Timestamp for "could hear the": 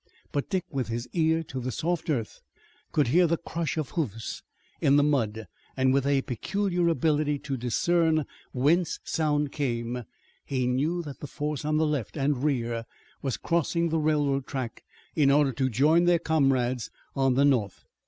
2.91-3.37